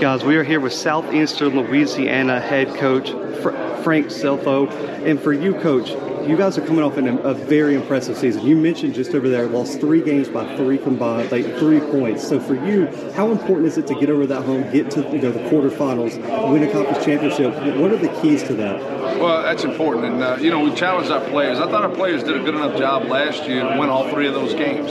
Guys, 0.00 0.22
we 0.24 0.36
are 0.36 0.44
here 0.44 0.60
with 0.60 0.72
Southeastern 0.72 1.60
Louisiana 1.60 2.38
head 2.38 2.72
coach 2.76 3.10
Fr- 3.42 3.50
Frank 3.82 4.06
Scelfo. 4.06 4.70
And 5.04 5.20
for 5.20 5.32
you, 5.32 5.54
coach, 5.54 5.90
you 6.28 6.36
guys 6.36 6.58
are 6.58 6.66
coming 6.66 6.84
off 6.84 6.98
in 6.98 7.08
a, 7.08 7.16
a, 7.18 7.32
very 7.32 7.74
impressive 7.74 8.16
season. 8.16 8.44
You 8.44 8.54
mentioned 8.54 8.94
just 8.94 9.14
over 9.14 9.30
there, 9.30 9.46
lost 9.46 9.80
three 9.80 10.02
games 10.02 10.28
by 10.28 10.56
three 10.56 10.76
combined, 10.76 11.32
like 11.32 11.46
three 11.56 11.80
points. 11.80 12.28
So 12.28 12.38
for 12.38 12.54
you, 12.54 12.86
how 13.14 13.30
important 13.30 13.66
is 13.66 13.78
it 13.78 13.86
to 13.86 13.94
get 13.94 14.10
over 14.10 14.26
that 14.26 14.44
home, 14.44 14.70
get 14.70 14.90
to 14.92 15.00
you 15.10 15.22
know 15.22 15.32
the 15.32 15.40
quarterfinals, 15.48 16.18
win 16.52 16.62
a 16.62 16.70
conference 16.70 17.04
championship? 17.04 17.54
What 17.78 17.92
are 17.92 17.96
the 17.96 18.08
keys 18.20 18.42
to 18.44 18.54
that? 18.54 18.98
Well, 19.18 19.42
that's 19.42 19.64
important, 19.64 20.04
and 20.04 20.22
uh, 20.22 20.36
you 20.38 20.50
know 20.50 20.60
we 20.60 20.74
challenged 20.74 21.10
our 21.10 21.24
players. 21.30 21.58
I 21.58 21.70
thought 21.70 21.82
our 21.82 21.94
players 21.94 22.22
did 22.22 22.36
a 22.36 22.44
good 22.44 22.54
enough 22.54 22.78
job 22.78 23.04
last 23.04 23.48
year 23.48 23.62
to 23.62 23.78
win 23.78 23.88
all 23.88 24.08
three 24.10 24.28
of 24.28 24.34
those 24.34 24.52
games. 24.52 24.90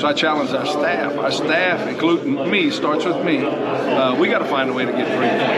So 0.00 0.06
I 0.06 0.12
challenged 0.12 0.54
our 0.54 0.64
staff. 0.64 1.18
Our 1.18 1.32
staff, 1.32 1.88
including 1.88 2.50
me, 2.50 2.70
starts 2.70 3.04
with 3.04 3.24
me. 3.24 3.38
Uh, 3.38 4.14
we 4.14 4.28
got 4.28 4.38
to 4.38 4.46
find 4.46 4.70
a 4.70 4.72
way 4.72 4.86
to 4.86 4.92
get 4.92 5.06
three 5.08 5.28
points, 5.28 5.57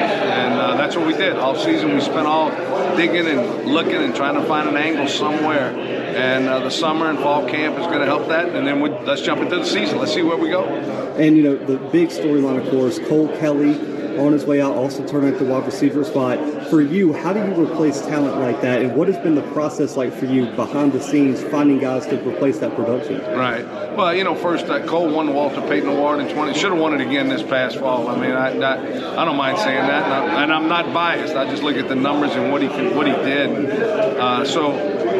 that's 0.90 0.98
what 0.98 1.06
we 1.06 1.16
did 1.16 1.36
all 1.36 1.54
season. 1.54 1.94
We 1.94 2.00
spent 2.00 2.26
all 2.26 2.50
digging 2.96 3.28
and 3.28 3.66
looking 3.66 3.94
and 3.94 4.12
trying 4.12 4.34
to 4.34 4.42
find 4.48 4.68
an 4.68 4.76
angle 4.76 5.06
somewhere. 5.06 5.70
And 5.70 6.48
uh, 6.48 6.58
the 6.58 6.70
summer 6.70 7.08
and 7.08 7.16
fall 7.20 7.48
camp 7.48 7.78
is 7.78 7.86
going 7.86 8.00
to 8.00 8.06
help 8.06 8.26
that. 8.26 8.48
And 8.48 8.66
then 8.66 8.80
we, 8.80 8.90
let's 8.90 9.22
jump 9.22 9.40
into 9.40 9.54
the 9.54 9.64
season. 9.64 9.98
Let's 9.98 10.12
see 10.12 10.22
where 10.22 10.36
we 10.36 10.48
go. 10.48 10.64
And 10.64 11.36
you 11.36 11.44
know 11.44 11.56
the 11.56 11.76
big 11.76 12.08
storyline, 12.08 12.60
of 12.60 12.68
course, 12.70 12.98
Cole 12.98 13.28
Kelly 13.38 14.18
on 14.18 14.32
his 14.32 14.44
way 14.44 14.60
out, 14.60 14.74
also 14.74 15.06
turning 15.06 15.32
at 15.32 15.38
the 15.38 15.44
wide 15.44 15.64
receiver 15.64 16.02
spot. 16.02 16.38
For 16.70 16.80
you, 16.80 17.12
how 17.12 17.32
do 17.32 17.40
you 17.40 17.66
replace 17.66 18.00
talent 18.00 18.38
like 18.38 18.60
that, 18.60 18.80
and 18.80 18.94
what 18.94 19.08
has 19.08 19.18
been 19.18 19.34
the 19.34 19.42
process 19.52 19.96
like 19.96 20.12
for 20.12 20.26
you 20.26 20.46
behind 20.52 20.92
the 20.92 21.02
scenes, 21.02 21.42
finding 21.42 21.80
guys 21.80 22.06
to 22.06 22.28
replace 22.28 22.60
that 22.60 22.76
production? 22.76 23.20
Right. 23.36 23.64
Well, 23.96 24.14
you 24.14 24.22
know, 24.22 24.36
first 24.36 24.66
uh, 24.66 24.86
Cole 24.86 25.10
won 25.10 25.26
the 25.26 25.32
Walter 25.32 25.62
Payton 25.62 25.88
Award 25.88 26.20
in 26.20 26.32
20. 26.32 26.54
Should 26.54 26.70
have 26.70 26.80
won 26.80 26.94
it 26.94 27.04
again 27.04 27.28
this 27.28 27.42
past 27.42 27.76
fall. 27.76 28.06
I 28.06 28.14
mean, 28.14 28.30
I, 28.30 28.56
I, 28.56 29.22
I 29.22 29.24
don't 29.24 29.36
mind 29.36 29.58
saying 29.58 29.84
that, 29.84 30.28
and, 30.30 30.52
I, 30.52 30.56
am 30.56 30.68
not 30.68 30.94
biased. 30.94 31.34
I 31.34 31.50
just 31.50 31.64
look 31.64 31.74
at 31.74 31.88
the 31.88 31.96
numbers 31.96 32.36
and 32.36 32.52
what 32.52 32.62
he 32.62 32.68
what 32.68 33.08
he 33.08 33.14
did. 33.14 33.68
Uh, 33.68 34.44
so, 34.44 34.70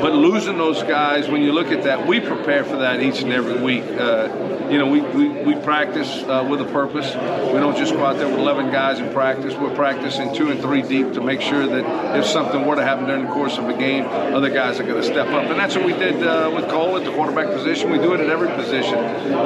but 0.01 0.13
losing 0.13 0.57
those 0.57 0.85
guys, 0.85 1.29
when 1.29 1.43
you 1.43 1.53
look 1.53 1.73
at 1.73 1.83
that, 1.83 2.07
we 2.07 2.21
prepare 2.21 2.63
for 2.63 2.77
that 2.77 3.03
each 3.03 3.23
and 3.23 3.33
every 3.33 3.61
week. 3.61 3.83
Uh, 3.83 4.51
you 4.71 4.79
know, 4.79 4.87
we, 4.87 5.01
we, 5.01 5.29
we 5.29 5.55
practice 5.63 6.23
uh, 6.23 6.47
with 6.49 6.61
a 6.61 6.65
purpose. 6.67 7.13
We 7.53 7.59
don't 7.59 7.77
just 7.77 7.93
go 7.93 8.05
out 8.05 8.19
there 8.19 8.29
with 8.29 8.39
11 8.39 8.71
guys 8.71 9.01
and 9.01 9.13
practice. 9.13 9.55
We're 9.55 9.75
practicing 9.75 10.33
two 10.33 10.51
and 10.51 10.61
three 10.61 10.83
deep 10.83 11.13
to 11.15 11.21
make 11.21 11.40
sure 11.41 11.67
that 11.67 12.17
if 12.17 12.27
something 12.27 12.65
were 12.67 12.77
to 12.77 12.85
happen 12.85 13.07
during 13.07 13.25
the 13.27 13.33
course 13.33 13.59
of 13.59 13.69
a 13.69 13.77
game, 13.77 14.05
other 14.07 14.51
guys 14.51 14.79
are 14.81 14.85
going 14.85 15.01
to 15.01 15.07
step 15.07 15.29
up. 15.29 15.45
And 15.45 15.59
that's 15.59 15.77
what 15.77 15.85
we 15.85 15.93
did 15.93 16.23
uh, 16.23 16.51
with 16.55 16.69
Cole 16.69 16.97
at 16.97 17.05
the 17.05 17.13
quarterback 17.13 17.49
position. 17.49 17.91
We 17.91 17.99
do 17.99 18.15
it 18.15 18.21
at 18.21 18.29
every 18.29 18.49
position 18.51 18.99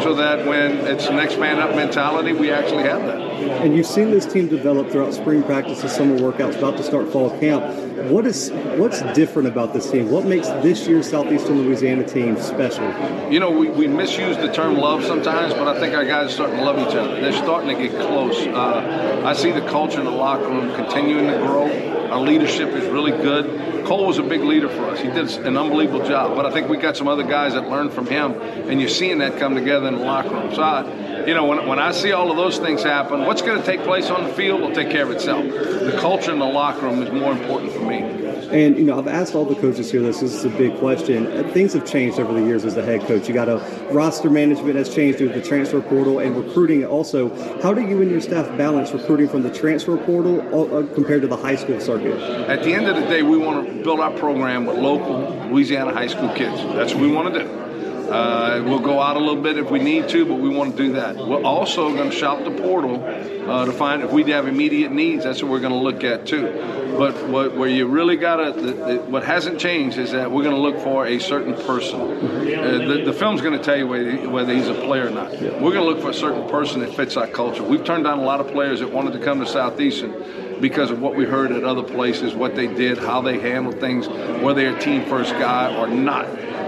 so 0.02 0.14
that 0.14 0.46
when 0.46 0.78
it's 0.86 1.08
next 1.10 1.38
man 1.38 1.58
up 1.58 1.74
mentality, 1.74 2.32
we 2.32 2.50
actually 2.50 2.84
have 2.84 3.02
that. 3.02 3.20
And 3.44 3.76
you've 3.76 3.86
seen 3.86 4.10
this 4.10 4.26
team 4.26 4.48
develop 4.48 4.90
throughout 4.90 5.14
spring 5.14 5.42
practices, 5.42 5.92
summer 5.92 6.16
workouts, 6.18 6.56
about 6.58 6.76
to 6.76 6.82
start 6.82 7.10
fall 7.10 7.30
camp. 7.40 7.64
What 8.10 8.26
is 8.26 8.50
what's 8.76 9.00
different 9.14 9.48
about 9.48 9.72
this 9.72 9.90
team? 9.90 10.10
What 10.10 10.24
makes 10.26 10.48
this 10.48 10.86
year's 10.86 11.08
Southeastern 11.08 11.62
Louisiana 11.62 12.04
team 12.04 12.36
special? 12.40 12.84
You 13.30 13.40
know, 13.40 13.50
we, 13.50 13.70
we 13.70 13.86
misuse 13.86 14.36
the 14.36 14.52
term 14.52 14.76
love 14.76 15.04
sometimes, 15.04 15.54
but 15.54 15.68
I 15.68 15.80
think 15.80 15.94
our 15.94 16.04
guys 16.04 16.26
are 16.26 16.34
starting 16.34 16.56
to 16.56 16.64
love 16.64 16.78
each 16.78 16.94
other. 16.94 17.20
They're 17.20 17.32
starting 17.32 17.74
to 17.74 17.88
get 17.88 17.92
close. 17.92 18.46
Uh, 18.46 19.22
I 19.24 19.32
see 19.32 19.52
the 19.52 19.66
culture 19.68 20.00
in 20.00 20.04
the 20.04 20.10
locker 20.10 20.48
room 20.48 20.74
continuing 20.74 21.26
to 21.28 21.38
grow. 21.38 21.66
Our 22.14 22.20
leadership 22.20 22.68
is 22.68 22.88
really 22.90 23.10
good. 23.10 23.84
Cole 23.86 24.06
was 24.06 24.18
a 24.18 24.22
big 24.22 24.42
leader 24.42 24.68
for 24.68 24.84
us. 24.84 25.00
He 25.00 25.08
did 25.08 25.28
an 25.44 25.56
unbelievable 25.56 26.06
job. 26.06 26.36
But 26.36 26.46
I 26.46 26.52
think 26.52 26.68
we 26.68 26.76
got 26.76 26.96
some 26.96 27.08
other 27.08 27.24
guys 27.24 27.54
that 27.54 27.68
learned 27.68 27.92
from 27.92 28.06
him, 28.06 28.40
and 28.40 28.80
you're 28.80 28.88
seeing 28.88 29.18
that 29.18 29.36
come 29.40 29.56
together 29.56 29.88
in 29.88 29.96
the 29.96 30.04
locker 30.04 30.30
room. 30.30 30.54
So, 30.54 30.62
I, 30.62 31.26
you 31.26 31.34
know, 31.34 31.44
when, 31.44 31.66
when 31.66 31.80
I 31.80 31.90
see 31.90 32.12
all 32.12 32.30
of 32.30 32.36
those 32.36 32.58
things 32.58 32.84
happen, 32.84 33.22
what's 33.26 33.42
going 33.42 33.58
to 33.58 33.66
take 33.66 33.82
place 33.82 34.10
on 34.10 34.22
the 34.22 34.32
field 34.32 34.60
will 34.60 34.72
take 34.72 34.90
care 34.90 35.02
of 35.02 35.11
itself. 35.11 35.44
The 35.44 35.98
culture 36.00 36.30
in 36.30 36.39
the 36.39 36.44
locker 36.44 36.83
room 36.83 37.02
is 37.02 37.11
more 37.11 37.33
important 37.33 37.72
for 37.72 37.80
me. 37.80 38.23
And 38.54 38.78
you 38.78 38.84
know, 38.84 38.96
I've 38.96 39.08
asked 39.08 39.34
all 39.34 39.44
the 39.44 39.56
coaches 39.56 39.90
here 39.90 40.00
this. 40.00 40.20
This 40.20 40.32
is 40.32 40.44
a 40.44 40.48
big 40.48 40.78
question. 40.78 41.26
Uh, 41.26 41.50
things 41.52 41.72
have 41.72 41.84
changed 41.84 42.20
over 42.20 42.32
the 42.32 42.46
years 42.46 42.64
as 42.64 42.76
a 42.76 42.84
head 42.84 43.00
coach. 43.00 43.26
You 43.26 43.34
got 43.34 43.48
a 43.48 43.56
roster 43.90 44.30
management 44.30 44.76
has 44.76 44.94
changed 44.94 45.18
through 45.18 45.30
the 45.30 45.42
transfer 45.42 45.80
portal 45.80 46.20
and 46.20 46.36
recruiting. 46.36 46.84
Also, 46.84 47.34
how 47.60 47.74
do 47.74 47.82
you 47.82 48.00
and 48.00 48.12
your 48.12 48.20
staff 48.20 48.46
balance 48.56 48.92
recruiting 48.92 49.28
from 49.28 49.42
the 49.42 49.50
transfer 49.50 49.96
portal 49.96 50.38
uh, 50.54 50.86
compared 50.94 51.22
to 51.22 51.26
the 51.26 51.36
high 51.36 51.56
school 51.56 51.80
circuit? 51.80 52.16
At 52.48 52.62
the 52.62 52.72
end 52.72 52.86
of 52.86 52.94
the 52.94 53.02
day, 53.08 53.22
we 53.22 53.36
want 53.36 53.66
to 53.66 53.82
build 53.82 53.98
our 53.98 54.12
program 54.12 54.66
with 54.66 54.78
local 54.78 55.30
Louisiana 55.50 55.92
high 55.92 56.06
school 56.06 56.28
kids. 56.28 56.56
That's 56.76 56.94
what 56.94 57.02
we 57.02 57.10
want 57.10 57.34
to 57.34 57.42
do. 57.42 57.64
Uh, 58.04 58.62
we'll 58.64 58.80
go 58.80 59.00
out 59.00 59.16
a 59.16 59.20
little 59.20 59.42
bit 59.42 59.56
if 59.56 59.70
we 59.70 59.78
need 59.78 60.08
to, 60.10 60.26
but 60.26 60.34
we 60.34 60.48
want 60.48 60.76
to 60.76 60.76
do 60.76 60.92
that. 60.92 61.16
We're 61.16 61.42
also 61.42 61.94
going 61.94 62.10
to 62.10 62.16
shop 62.16 62.44
the 62.44 62.50
portal 62.50 63.02
uh, 63.04 63.64
to 63.64 63.72
find 63.72 64.02
if 64.02 64.12
we 64.12 64.30
have 64.30 64.46
immediate 64.46 64.92
needs. 64.92 65.24
That's 65.24 65.42
what 65.42 65.50
we're 65.50 65.60
going 65.60 65.72
to 65.72 65.78
look 65.78 66.04
at 66.04 66.26
too. 66.26 66.74
But 66.98 67.28
what, 67.28 67.56
where 67.56 67.68
you 67.68 67.86
really 67.86 68.16
got 68.16 68.36
to, 68.36 68.98
what 69.08 69.24
hasn't 69.24 69.58
changed 69.58 69.98
is 69.98 70.12
that 70.12 70.30
we're 70.30 70.44
going 70.44 70.54
to 70.54 70.60
look 70.60 70.78
for 70.80 71.06
a 71.06 71.18
certain 71.18 71.54
person. 71.54 72.00
Uh, 72.00 72.86
the, 72.86 73.02
the, 73.06 73.12
film's 73.12 73.40
going 73.40 73.58
to 73.58 73.64
tell 73.64 73.76
you 73.76 73.88
whether, 73.88 74.30
whether, 74.30 74.54
he's 74.54 74.68
a 74.68 74.74
player 74.74 75.08
or 75.08 75.10
not. 75.10 75.32
We're 75.32 75.72
going 75.72 75.74
to 75.74 75.84
look 75.84 76.00
for 76.00 76.10
a 76.10 76.14
certain 76.14 76.48
person 76.48 76.80
that 76.80 76.94
fits 76.94 77.16
our 77.16 77.26
culture. 77.26 77.64
We've 77.64 77.84
turned 77.84 78.04
down 78.04 78.20
a 78.20 78.24
lot 78.24 78.40
of 78.40 78.48
players 78.48 78.80
that 78.80 78.92
wanted 78.92 79.14
to 79.14 79.18
come 79.18 79.40
to 79.40 79.46
Southeastern 79.46 80.60
because 80.60 80.90
of 80.90 81.00
what 81.00 81.16
we 81.16 81.24
heard 81.24 81.52
at 81.52 81.64
other 81.64 81.82
places, 81.82 82.34
what 82.34 82.54
they 82.54 82.68
did, 82.68 82.98
how 82.98 83.20
they 83.20 83.40
handled 83.40 83.80
things, 83.80 84.08
whether 84.08 84.62
they're 84.62 84.76
a 84.76 84.80
team 84.80 85.04
first 85.06 85.32
guy 85.32 85.76
or 85.76 85.88
not. 85.88 86.26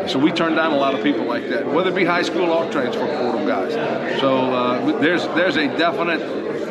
So 0.08 0.18
we 0.18 0.30
turn 0.30 0.54
down 0.54 0.72
a 0.72 0.76
lot 0.76 0.94
of 0.94 1.02
people 1.02 1.24
like 1.24 1.48
that, 1.48 1.66
whether 1.66 1.90
it 1.90 1.96
be 1.96 2.04
high 2.04 2.22
school 2.22 2.50
or 2.52 2.70
transfer 2.70 3.06
portal 3.18 3.44
guys. 3.46 3.72
So 4.20 4.36
uh, 4.54 5.00
there's 5.00 5.26
there's 5.28 5.56
a 5.56 5.66
definite 5.66 6.20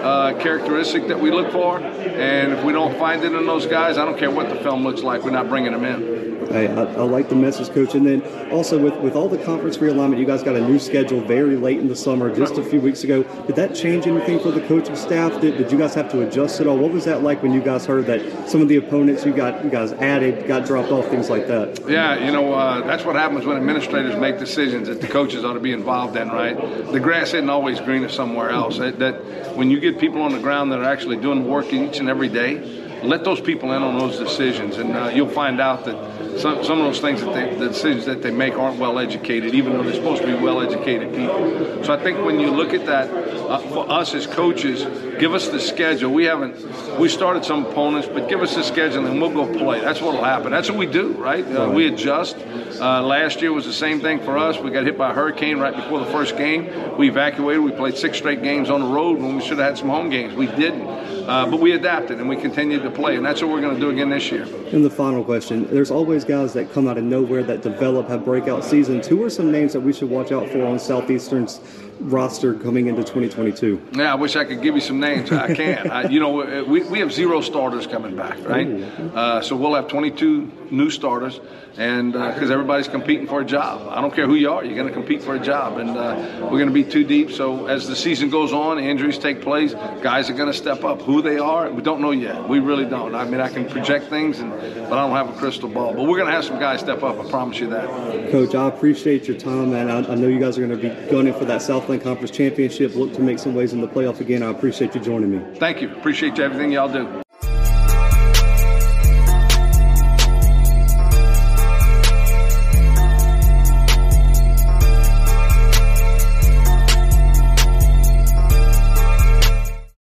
uh, 0.05 0.39
characteristic 0.39 1.07
that 1.07 1.19
we 1.19 1.31
look 1.31 1.51
for, 1.51 1.79
and 1.79 2.53
if 2.53 2.63
we 2.63 2.71
don't 2.71 2.95
find 2.99 3.23
it 3.23 3.33
in 3.33 3.45
those 3.47 3.65
guys, 3.65 3.97
I 3.97 4.05
don't 4.05 4.17
care 4.17 4.29
what 4.29 4.49
the 4.49 4.55
film 4.57 4.83
looks 4.83 5.01
like, 5.01 5.23
we're 5.23 5.31
not 5.31 5.49
bringing 5.49 5.71
them 5.71 5.83
in. 5.83 6.25
I, 6.51 6.67
I, 6.67 6.83
I, 6.83 7.01
like 7.03 7.29
the 7.29 7.35
message, 7.35 7.69
coach. 7.69 7.95
And 7.95 8.05
then 8.05 8.21
also 8.51 8.77
with, 8.77 8.95
with 8.97 9.15
all 9.15 9.27
the 9.27 9.37
conference 9.43 9.77
realignment, 9.77 10.19
you 10.19 10.25
guys 10.25 10.43
got 10.43 10.55
a 10.55 10.61
new 10.61 10.79
schedule 10.79 11.21
very 11.21 11.55
late 11.55 11.79
in 11.79 11.87
the 11.87 11.95
summer, 11.95 12.33
just 12.33 12.57
a 12.57 12.63
few 12.63 12.79
weeks 12.79 13.03
ago. 13.03 13.23
Did 13.47 13.55
that 13.55 13.75
change 13.75 14.07
anything 14.07 14.39
for 14.39 14.51
the 14.51 14.61
coaching 14.61 14.95
staff? 14.95 15.39
Did, 15.41 15.57
did 15.57 15.71
you 15.71 15.77
guys 15.77 15.93
have 15.95 16.09
to 16.11 16.27
adjust 16.27 16.61
at 16.61 16.67
all? 16.67 16.77
What 16.77 16.91
was 16.91 17.05
that 17.05 17.23
like 17.23 17.41
when 17.41 17.53
you 17.53 17.61
guys 17.61 17.85
heard 17.85 18.05
that 18.05 18.49
some 18.49 18.61
of 18.61 18.67
the 18.67 18.77
opponents 18.77 19.25
you 19.25 19.33
got 19.33 19.63
you 19.63 19.69
guys 19.69 19.93
added 19.93 20.47
got 20.47 20.65
dropped 20.65 20.91
off, 20.91 21.07
things 21.07 21.29
like 21.29 21.47
that? 21.47 21.89
Yeah, 21.89 22.25
you 22.25 22.31
know 22.31 22.53
uh, 22.53 22.85
that's 22.85 23.05
what 23.05 23.15
happens 23.15 23.45
when 23.45 23.57
administrators 23.57 24.15
make 24.15 24.37
decisions 24.37 24.87
that 24.87 25.01
the 25.01 25.07
coaches 25.07 25.43
ought 25.43 25.53
to 25.53 25.59
be 25.59 25.71
involved 25.71 26.15
in. 26.15 26.29
Right? 26.29 26.55
The 26.91 26.99
grass 26.99 27.29
isn't 27.29 27.49
always 27.49 27.79
greener 27.79 28.09
somewhere 28.09 28.49
else. 28.49 28.77
That, 28.77 28.99
that 28.99 29.55
when 29.55 29.71
you 29.71 29.79
get 29.79 29.94
people 29.99 30.21
on 30.21 30.31
the 30.31 30.39
ground 30.39 30.71
that 30.71 30.79
are 30.79 30.85
actually 30.85 31.17
doing 31.17 31.47
work 31.47 31.71
each 31.73 31.99
and 31.99 32.09
every 32.09 32.29
day 32.29 32.84
let 33.05 33.23
those 33.23 33.41
people 33.41 33.71
in 33.73 33.81
on 33.81 33.97
those 33.97 34.17
decisions, 34.17 34.77
and 34.77 34.95
uh, 34.95 35.11
you'll 35.13 35.29
find 35.29 35.59
out 35.61 35.85
that 35.85 36.39
some, 36.39 36.63
some 36.63 36.79
of 36.79 36.85
those 36.85 36.99
things 36.99 37.21
that 37.21 37.33
they, 37.33 37.55
the 37.55 37.69
decisions 37.69 38.05
that 38.05 38.21
they 38.21 38.31
make 38.31 38.55
aren't 38.55 38.79
well 38.79 38.99
educated, 38.99 39.53
even 39.53 39.73
though 39.73 39.83
they're 39.83 39.93
supposed 39.93 40.21
to 40.21 40.27
be 40.27 40.33
well 40.33 40.61
educated 40.61 41.13
people. 41.13 41.83
So 41.83 41.93
I 41.93 42.03
think 42.03 42.25
when 42.25 42.39
you 42.39 42.51
look 42.51 42.73
at 42.73 42.85
that, 42.87 43.09
uh, 43.09 43.59
for 43.59 43.89
us 43.89 44.13
as 44.13 44.27
coaches, 44.27 44.83
give 45.19 45.33
us 45.33 45.47
the 45.47 45.59
schedule. 45.59 46.11
We 46.11 46.25
haven't, 46.25 46.99
we 46.99 47.09
started 47.09 47.45
some 47.45 47.65
opponents, 47.65 48.07
but 48.07 48.27
give 48.27 48.41
us 48.41 48.55
the 48.55 48.63
schedule 48.63 49.05
and 49.05 49.21
we'll 49.21 49.29
go 49.29 49.45
play. 49.57 49.79
That's 49.79 50.01
what'll 50.01 50.23
happen. 50.23 50.51
That's 50.51 50.69
what 50.69 50.77
we 50.77 50.87
do, 50.87 51.13
right? 51.13 51.45
Uh, 51.45 51.71
we 51.73 51.87
adjust. 51.87 52.35
Uh, 52.37 53.01
last 53.01 53.41
year 53.41 53.53
was 53.53 53.65
the 53.65 53.73
same 53.73 54.01
thing 54.01 54.19
for 54.19 54.37
us. 54.37 54.59
We 54.59 54.71
got 54.71 54.83
hit 54.83 54.97
by 54.97 55.11
a 55.11 55.13
hurricane 55.13 55.59
right 55.59 55.75
before 55.75 55.99
the 55.99 56.07
first 56.07 56.35
game. 56.37 56.97
We 56.97 57.07
evacuated. 57.07 57.63
We 57.63 57.71
played 57.71 57.97
six 57.97 58.17
straight 58.17 58.43
games 58.43 58.69
on 58.69 58.81
the 58.81 58.87
road 58.87 59.19
when 59.19 59.35
we 59.35 59.41
should 59.41 59.59
have 59.59 59.67
had 59.69 59.77
some 59.77 59.89
home 59.89 60.09
games. 60.09 60.33
We 60.33 60.47
didn't. 60.47 60.85
Uh, 61.27 61.49
but 61.49 61.59
we 61.59 61.71
adapted 61.71 62.19
and 62.19 62.29
we 62.29 62.35
continued 62.35 62.83
to 62.83 62.91
play, 62.91 63.15
and 63.15 63.25
that's 63.25 63.41
what 63.41 63.49
we're 63.49 63.61
going 63.61 63.73
to 63.73 63.79
do 63.79 63.89
again 63.89 64.09
this 64.09 64.31
year. 64.31 64.43
And 64.71 64.85
the 64.85 64.89
final 64.89 65.23
question 65.23 65.65
there's 65.73 65.89
always 65.89 66.23
guys 66.23 66.53
that 66.53 66.71
come 66.71 66.87
out 66.87 66.99
of 66.99 67.03
nowhere 67.03 67.41
that 67.43 67.61
develop, 67.61 68.07
have 68.09 68.23
breakout 68.23 68.63
seasons. 68.63 69.07
Who 69.07 69.23
are 69.23 69.29
some 69.29 69.51
names 69.51 69.73
that 69.73 69.79
we 69.79 69.91
should 69.91 70.09
watch 70.09 70.31
out 70.31 70.47
for 70.49 70.63
on 70.63 70.77
Southeastern's 70.77 71.59
roster 71.99 72.53
coming 72.53 72.87
into 72.87 73.01
2022? 73.01 73.81
Yeah, 73.93 74.11
I 74.11 74.15
wish 74.15 74.35
I 74.35 74.45
could 74.45 74.61
give 74.61 74.75
you 74.75 74.81
some 74.81 74.99
names. 74.99 75.31
I 75.31 75.53
can't. 75.53 75.89
I, 75.89 76.09
you 76.09 76.19
know, 76.19 76.63
we, 76.63 76.83
we 76.83 76.99
have 76.99 77.11
zero 77.11 77.41
starters 77.41 77.87
coming 77.87 78.15
back, 78.15 78.37
right? 78.47 78.67
Uh, 78.67 79.41
so 79.41 79.55
we'll 79.55 79.75
have 79.75 79.87
22 79.87 80.51
new 80.71 80.89
starters, 80.89 81.39
and 81.77 82.13
because 82.13 82.49
uh, 82.49 82.53
everybody's 82.53 82.87
competing 82.87 83.27
for 83.27 83.41
a 83.41 83.45
job. 83.45 83.87
I 83.89 84.01
don't 84.01 84.13
care 84.13 84.25
who 84.27 84.35
you 84.35 84.51
are, 84.51 84.63
you're 84.63 84.75
going 84.75 84.87
to 84.87 84.93
compete 84.93 85.21
for 85.21 85.35
a 85.35 85.39
job, 85.39 85.77
and 85.77 85.91
uh, 85.91 86.39
we're 86.41 86.59
going 86.59 86.67
to 86.67 86.73
be 86.73 86.83
too 86.83 87.03
deep. 87.03 87.31
So 87.31 87.67
as 87.67 87.87
the 87.87 87.95
season 87.95 88.29
goes 88.29 88.53
on, 88.53 88.79
injuries 88.79 89.17
take 89.17 89.41
place, 89.41 89.73
guys 90.01 90.29
are 90.29 90.33
going 90.33 90.51
to 90.51 90.57
step 90.57 90.83
up. 90.83 91.01
Who 91.01 91.21
they 91.21 91.37
are, 91.37 91.69
we 91.71 91.81
don't 91.81 92.01
know 92.01 92.11
yet. 92.11 92.47
We 92.47 92.59
really 92.59 92.85
don't. 92.85 93.15
I 93.15 93.25
mean, 93.25 93.41
I 93.41 93.49
can 93.49 93.67
project 93.67 94.07
things, 94.07 94.39
and, 94.39 94.51
but 94.51 94.93
I 94.93 95.07
don't 95.07 95.15
have 95.15 95.29
a 95.29 95.37
crystal 95.39 95.69
ball. 95.69 95.93
But 95.93 96.03
we're 96.03 96.17
going 96.17 96.27
to 96.27 96.33
have 96.33 96.45
some 96.45 96.59
guys 96.59 96.79
step 96.79 97.03
up. 97.03 97.19
I 97.19 97.29
promise 97.29 97.59
you 97.59 97.69
that. 97.69 98.31
Coach, 98.31 98.55
I 98.55 98.67
appreciate 98.67 99.27
your 99.27 99.37
time, 99.37 99.71
man. 99.71 99.89
I, 99.89 100.11
I 100.11 100.15
know 100.15 100.27
you 100.27 100.39
guys 100.39 100.57
are 100.57 100.65
going 100.65 100.79
to 100.79 100.89
be 100.89 101.11
going 101.11 101.27
in 101.27 101.33
for 101.33 101.45
that 101.45 101.61
Southland 101.85 102.01
Conference 102.01 102.31
Championship. 102.31 102.95
Look 102.95 103.13
to 103.13 103.21
make 103.21 103.37
some 103.37 103.53
ways 103.53 103.71
in 103.71 103.79
the 103.79 103.87
playoff 103.87 104.19
again. 104.19 104.41
I 104.41 104.49
appreciate 104.49 104.95
you 104.95 105.01
joining 105.01 105.29
me. 105.29 105.59
Thank 105.59 105.83
you. 105.83 105.91
Appreciate 105.91 106.39
everything 106.39 106.71
y'all 106.71 106.91
do. 106.91 107.24